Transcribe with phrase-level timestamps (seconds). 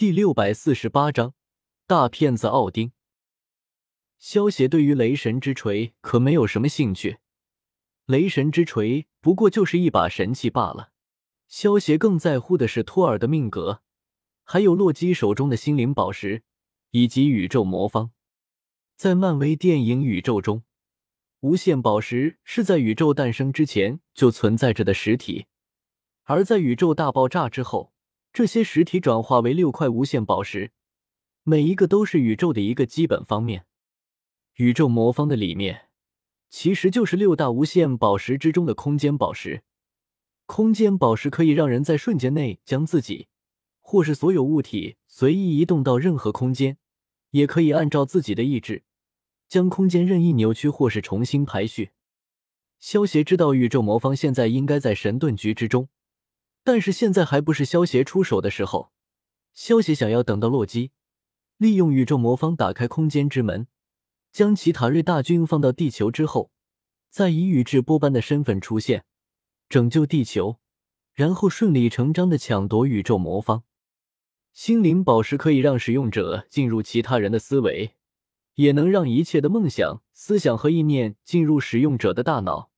[0.00, 1.34] 第六百四十八章
[1.86, 2.92] 大骗子奥丁。
[4.16, 7.18] 萧协对于雷神之锤可没有什么兴趣，
[8.06, 10.92] 雷神之锤不过就是一把神器罢了。
[11.48, 13.82] 萧协更在乎的是托尔的命格，
[14.42, 16.44] 还有洛基手中的心灵宝石
[16.92, 18.10] 以及宇宙魔方。
[18.96, 20.62] 在漫威电影宇宙中，
[21.40, 25.44] 无限宝石是在宇宙诞生之前就存在着的实体，
[26.22, 27.92] 而在宇宙大爆炸之后。
[28.32, 30.70] 这些实体转化为六块无限宝石，
[31.42, 33.66] 每一个都是宇宙的一个基本方面。
[34.54, 35.88] 宇宙魔方的里面，
[36.48, 39.64] 其实就是六大无限宝石之中的空间宝石。
[40.46, 43.28] 空间宝石可以让人在瞬间内将自己
[43.78, 46.78] 或是所有物体随意移动到任何空间，
[47.30, 48.84] 也可以按照自己的意志
[49.48, 51.90] 将空间任意扭曲或是重新排序。
[52.78, 55.88] 萧协知道宇宙魔方现在应该在神盾局之中。
[56.62, 58.92] 但是现在还不是萧协出手的时候。
[59.52, 60.92] 萧协想要等到洛基
[61.56, 63.66] 利用宇宙魔方打开空间之门，
[64.32, 66.50] 将奇塔瑞大军放到地球之后，
[67.10, 69.04] 再以宇智波斑的身份出现，
[69.68, 70.60] 拯救地球，
[71.12, 73.64] 然后顺理成章的抢夺宇宙魔方。
[74.52, 77.96] 心灵宝石可以让使用者进入其他人的思维，
[78.54, 82.70] 也能让一切的梦想、思想和意念进入使用者的大脑。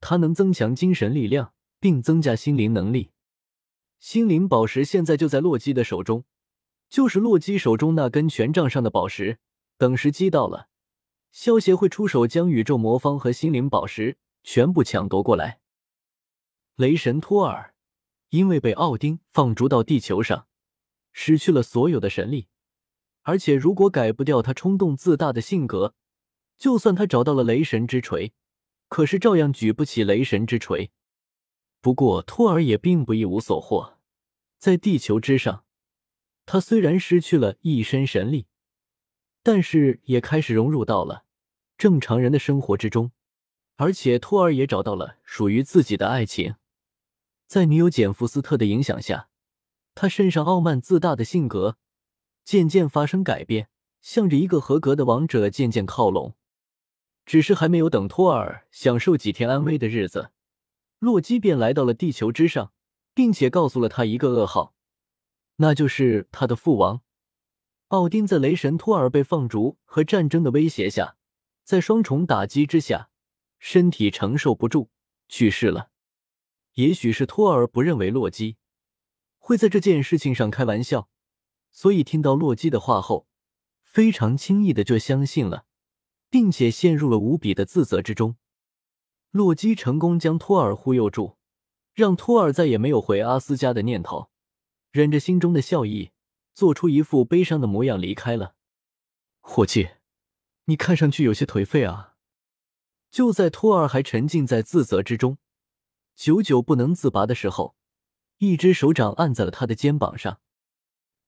[0.00, 1.52] 它能增强精神力量。
[1.80, 3.10] 并增加心灵能力。
[3.98, 6.24] 心灵宝石现在就在洛基的手中，
[6.88, 9.38] 就是洛基手中那根权杖上的宝石。
[9.76, 10.68] 等时机到了，
[11.32, 15.60] 萧协会出手将宇宙魔方和心灵宝石全部抢夺过来。
[16.76, 17.74] 雷神托尔
[18.28, 20.46] 因为被奥丁放逐到地球上，
[21.12, 22.48] 失去了所有的神力，
[23.22, 25.94] 而且如果改不掉他冲动自大的性格，
[26.56, 28.32] 就算他找到了雷神之锤，
[28.88, 30.90] 可是照样举不起雷神之锤。
[31.80, 33.98] 不过，托尔也并不一无所获。
[34.58, 35.64] 在地球之上，
[36.44, 38.46] 他虽然失去了一身神力，
[39.42, 41.24] 但是也开始融入到了
[41.78, 43.12] 正常人的生活之中。
[43.76, 46.56] 而且，托尔也找到了属于自己的爱情。
[47.46, 49.30] 在女友简·福斯特的影响下，
[49.94, 51.78] 他身上傲慢自大的性格
[52.44, 53.70] 渐渐发生改变，
[54.02, 56.34] 向着一个合格的王者渐渐靠拢。
[57.24, 60.32] 只是还没有等托尔享受几天安危的日子。
[61.00, 62.72] 洛基便来到了地球之上，
[63.14, 64.74] 并且告诉了他一个噩耗，
[65.56, 67.00] 那就是他的父王
[67.88, 71.16] 奥丁在雷神托尔被放逐和战争的威胁下，
[71.64, 73.08] 在双重打击之下，
[73.58, 74.90] 身体承受不住
[75.26, 75.90] 去世了。
[76.74, 78.58] 也许是托尔不认为洛基
[79.38, 81.08] 会在这件事情上开玩笑，
[81.70, 83.26] 所以听到洛基的话后，
[83.82, 85.64] 非常轻易的就相信了，
[86.28, 88.36] 并且陷入了无比的自责之中。
[89.30, 91.36] 洛基成功将托尔忽悠住，
[91.94, 94.30] 让托尔再也没有回阿斯加的念头，
[94.90, 96.10] 忍着心中的笑意，
[96.52, 98.56] 做出一副悲伤的模样离开了。
[99.40, 99.90] 伙计，
[100.64, 102.16] 你看上去有些颓废啊！
[103.10, 105.38] 就在托尔还沉浸在自责之中，
[106.16, 107.76] 久久不能自拔的时候，
[108.38, 110.40] 一只手掌按在了他的肩膀上。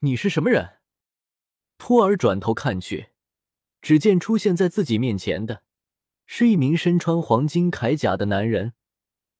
[0.00, 0.78] 你是什么人？
[1.78, 3.10] 托尔转头看去，
[3.80, 5.64] 只见出现在自己面前的。
[6.30, 8.74] 是一名身穿黄金铠甲的男人，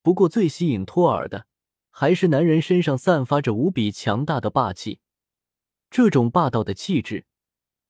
[0.01, 1.47] 不过最吸引托尔的
[1.91, 5.01] 还是男人身上散发着无比强大的霸气。
[5.91, 7.27] 这种霸道的气质，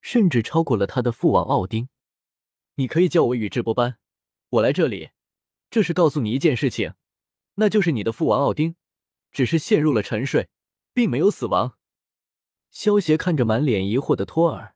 [0.01, 1.89] 甚至超过了他的父王奥丁。
[2.75, 3.99] 你可以叫我宇智波斑。
[4.49, 5.11] 我来这里，
[5.71, 6.95] 这是告诉你一件事情，
[7.55, 8.75] 那就是你的父王奥丁，
[9.31, 10.49] 只是陷入了沉睡，
[10.93, 11.79] 并没有死亡。
[12.73, 14.75] 萧协看着满脸疑惑的托尔，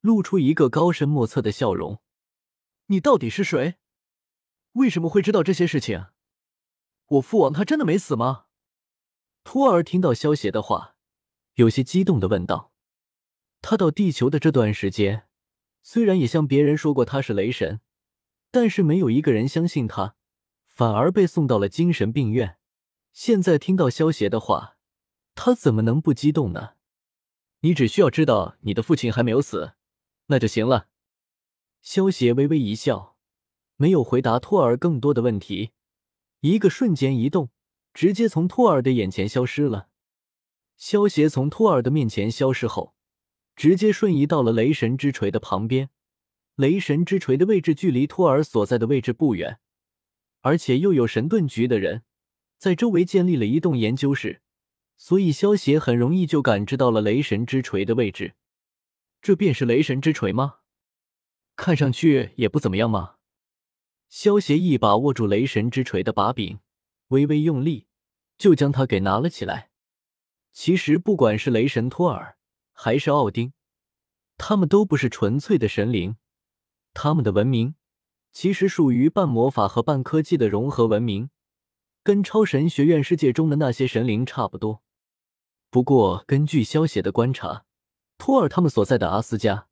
[0.00, 2.00] 露出一个高深莫测的笑容。
[2.86, 3.76] 你到底是谁？
[4.72, 6.06] 为什么会知道这些事情？
[7.06, 8.46] 我父王他真的没死吗？
[9.42, 10.96] 托儿听到萧协的话，
[11.54, 12.72] 有些激动的问道。
[13.62, 15.28] 他到地球的这段时间，
[15.82, 17.80] 虽然也向别人说过他是雷神，
[18.50, 20.16] 但是没有一个人相信他，
[20.66, 22.58] 反而被送到了精神病院。
[23.12, 24.76] 现在听到萧协的话，
[25.34, 26.74] 他怎么能不激动呢？
[27.60, 29.74] 你只需要知道你的父亲还没有死，
[30.26, 30.88] 那就行了。
[31.84, 33.14] 萧协微微一笑，
[33.76, 35.72] 没有回答托尔更多的问题。
[36.40, 37.50] 一个瞬间移动，
[37.92, 39.88] 直接从托尔的眼前消失了。
[40.78, 42.94] 萧协从托尔的面前消失后，
[43.54, 45.90] 直接瞬移到了雷神之锤的旁边。
[46.54, 49.60] 雷神之锤的位置距离托尔所在的位置不远，
[50.40, 52.04] 而且又有神盾局的人
[52.56, 54.40] 在周围建立了一栋研究室，
[54.96, 58.36] 所以萧协很容易就感知到了雷神之锤的位置。
[59.20, 60.60] 这便是雷神之锤吗？
[61.64, 63.14] 看上去也不怎么样嘛。
[64.10, 66.58] 萧协一把握住雷神之锤的把柄，
[67.08, 67.86] 微微用力，
[68.36, 69.70] 就将它给拿了起来。
[70.52, 72.36] 其实，不管是雷神托尔，
[72.74, 73.54] 还是奥丁，
[74.36, 76.16] 他们都不是纯粹的神灵，
[76.92, 77.76] 他们的文明
[78.30, 81.30] 其实属于半魔法和半科技的融合文明，
[82.02, 84.82] 跟超神学院世界中的那些神灵差不多。
[85.70, 87.64] 不过，根据萧协的观察，
[88.18, 89.68] 托尔他们所在的阿斯加，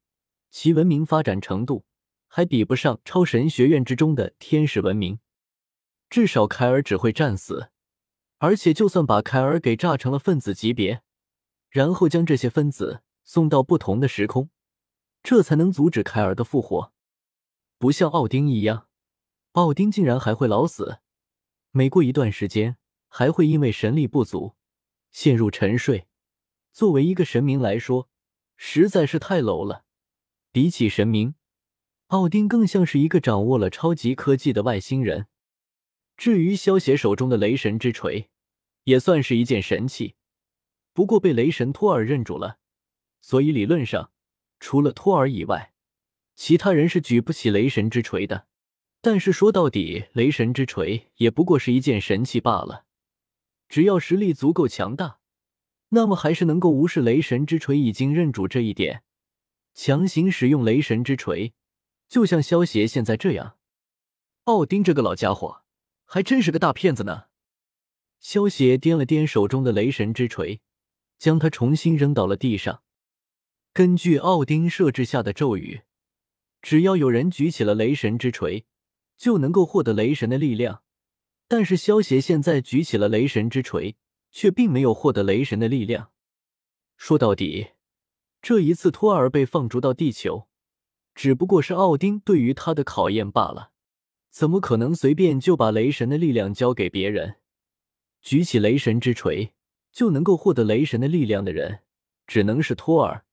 [0.53, 1.87] 其文明发展程度
[2.29, 5.19] 还比不上超神学院之中的天使文明。
[6.11, 7.71] 至少凯尔只会战死，
[8.37, 11.03] 而且就算把凯尔给炸成了分子级别，
[11.71, 14.51] 然后将这些分子送到不同的时空，
[15.23, 16.93] 这才能阻止凯尔的复活。
[17.79, 18.89] 不像奥丁一样，
[19.53, 20.99] 奥丁竟然还会老死，
[21.71, 22.77] 每过一段时间
[23.09, 24.55] 还会因为神力不足。
[25.11, 26.07] 陷入沉睡，
[26.73, 28.11] 作为一个神明来说，
[28.57, 29.85] 实在是太 low 了。
[30.55, 31.35] 比起神明，
[32.09, 35.27] 奥丁更像是一个掌握了超级科技的外星人。
[36.15, 38.29] 至于萧协手中的雷神之锤，
[38.85, 40.15] 也算是一件神器，
[40.93, 42.59] 不过被雷神托尔认主了，
[43.23, 44.13] 所以理论上，
[44.61, 45.73] 除了托尔以外，
[46.35, 48.47] 其他人是举不起雷神之锤的。
[49.01, 52.85] 但是说到底，雷神之锤也不过是一件神器罢了。
[53.71, 55.19] 只要实力足够强大，
[55.89, 59.03] 那么还是能够无视雷神之锤已经认主这一点，
[59.75, 61.55] 强行使用雷神之锤，
[62.09, 63.57] 就像萧协现在这样。
[64.45, 65.63] 奥丁这个老家伙
[66.05, 67.27] 还真是个大骗子呢。
[68.21, 70.61] 萧协掂了掂手中的雷神之锤，
[71.19, 72.83] 将它重新扔到了地上。
[73.73, 75.83] 根据奥丁设置下的咒语，
[76.61, 78.67] 只要有人举起了雷神之锤，
[79.17, 80.83] 就能够获得雷神的力量。
[81.49, 83.97] 但是萧协现在举起了雷神之锤，
[84.31, 86.13] 却并没有获得雷神的力量。
[86.97, 87.71] 说到底，
[88.43, 90.49] 这一次托尔被放逐到地球，
[91.15, 93.71] 只不过是奥丁对于他的考验罢了。
[94.31, 97.37] 怎么可能随便就把雷神的力量交给别人？
[98.21, 99.55] 举起雷神之锤
[99.93, 101.83] 就能够获得雷神的力量的人，
[102.27, 103.25] 只能是托尔。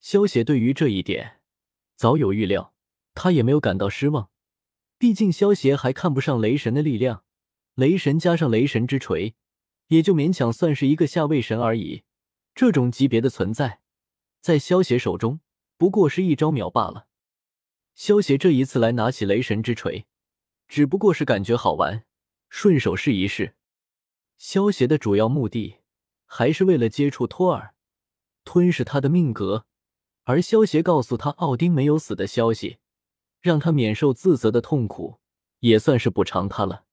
[0.00, 1.40] 萧协对于这一点
[1.94, 2.72] 早有预料，
[3.14, 4.30] 他也没有感到失望。
[4.96, 7.24] 毕竟萧协还看不上雷神的力量。
[7.74, 9.34] 雷神加上雷神之锤，
[9.88, 12.04] 也就勉强算是一个下位神而已。
[12.54, 13.80] 这种级别的存在，
[14.42, 15.38] 在萧协手中
[15.78, 17.06] 不过是一招秒罢了。
[17.94, 20.04] 萧协这一次来拿起雷神之锤，
[20.66, 22.04] 只不过是感觉好玩，
[22.48, 23.54] 顺手试一试。
[24.36, 25.76] 萧协的主要目的
[26.26, 27.74] 还是为了接触托尔，
[28.44, 29.64] 吞噬他的命格。
[30.24, 32.78] 而萧协告诉他奥丁没有死的消息，
[33.40, 35.20] 让他免受自责的痛苦，
[35.60, 36.84] 也算是补偿他了。